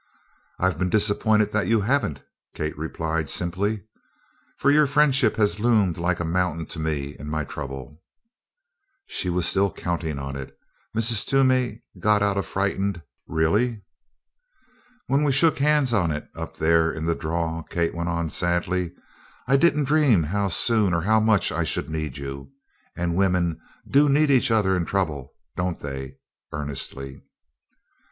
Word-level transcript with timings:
"I've 0.57 0.79
been 0.79 0.89
disappointed 0.89 1.51
that 1.51 1.67
you 1.67 1.81
haven't," 1.81 2.23
Kate 2.55 2.75
replied, 2.75 3.29
simply, 3.29 3.83
"for 4.57 4.71
your 4.71 4.87
friendship 4.87 5.35
has 5.35 5.59
loomed 5.59 5.99
like 5.99 6.19
a 6.19 6.25
mountain 6.25 6.65
to 6.73 6.79
me 6.79 7.15
in 7.19 7.27
my 7.29 7.43
trouble." 7.43 8.01
She 9.05 9.29
was 9.29 9.45
still 9.45 9.71
counting 9.71 10.17
on 10.17 10.35
it! 10.35 10.57
Mrs. 10.97 11.23
Toomey 11.23 11.83
got 11.99 12.23
out 12.23 12.35
a 12.35 12.41
frightened: 12.41 13.03
"Really?" 13.27 13.83
"When 15.05 15.23
we 15.23 15.31
shook 15.31 15.59
hands 15.59 15.93
on 15.93 16.09
it 16.09 16.27
up 16.35 16.57
there 16.57 16.91
in 16.91 17.05
the 17.05 17.13
draw," 17.13 17.61
Kate 17.61 17.93
went 17.93 18.09
on, 18.09 18.27
sadly, 18.27 18.93
"I 19.47 19.55
didn't 19.55 19.83
dream 19.83 20.23
how 20.23 20.47
soon 20.47 20.95
or 20.95 21.01
how 21.03 21.19
much 21.19 21.51
I 21.51 21.63
should 21.63 21.91
need 21.91 22.17
you. 22.17 22.51
And 22.97 23.15
women 23.15 23.61
do 23.87 24.09
need 24.09 24.31
each 24.31 24.49
other 24.49 24.75
in 24.75 24.83
trouble, 24.85 25.35
don't 25.55 25.79
they?" 25.79 26.17
earnestly. 26.51 27.21